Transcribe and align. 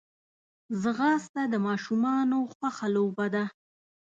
ځغاسته 0.81 1.41
د 1.47 1.55
ماشومانو 1.67 2.37
خوښه 2.53 2.87
لوبه 2.95 3.27
ده 3.33 3.45